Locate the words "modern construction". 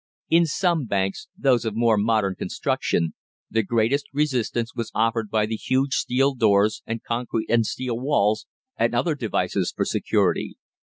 1.95-3.13